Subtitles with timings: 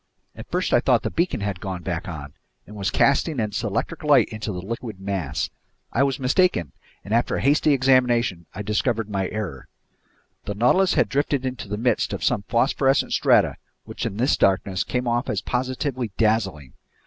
[0.35, 2.33] At first I thought the beacon had gone back on
[2.65, 5.51] and was casting its electric light into the liquid mass.
[5.91, 6.71] I was mistaken,
[7.05, 9.67] and after a hasty examination I discovered my error.
[10.45, 14.83] The Nautilus had drifted into the midst of some phosphorescent strata, which, in this darkness,
[14.83, 16.73] came off as positively dazzling.